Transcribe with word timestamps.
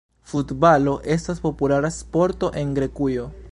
Futbalo 0.29 0.93
estas 1.17 1.43
populara 1.45 1.93
sporto 1.99 2.51
en 2.63 2.73
Grekujo. 2.81 3.31